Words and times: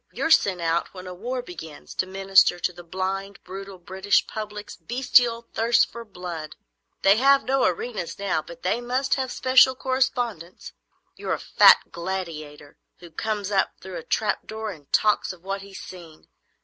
you're 0.11 0.31
sent 0.31 0.59
out 0.59 0.95
when 0.95 1.05
a 1.05 1.13
war 1.13 1.43
begins, 1.43 1.93
to 1.93 2.07
minister 2.07 2.57
to 2.57 2.73
the 2.73 2.83
blind, 2.83 3.37
brutal, 3.43 3.77
British 3.77 4.25
public's 4.25 4.75
bestial 4.75 5.43
thirst 5.53 5.91
for 5.91 6.03
blood. 6.03 6.55
They 7.03 7.17
have 7.17 7.43
no 7.43 7.65
arenas 7.65 8.17
now, 8.17 8.41
but 8.41 8.63
they 8.63 8.81
must 8.81 9.13
have 9.13 9.31
special 9.31 9.75
correspondents. 9.75 10.73
You're 11.17 11.33
a 11.33 11.39
fat 11.39 11.91
gladiator 11.91 12.79
who 12.97 13.11
comes 13.11 13.51
up 13.51 13.73
through 13.79 13.97
a 13.97 14.03
trap 14.03 14.47
door 14.47 14.71
and 14.71 14.91
talks 14.91 15.31
of 15.31 15.43
what 15.43 15.61
he's 15.61 15.79
seen. 15.81 16.27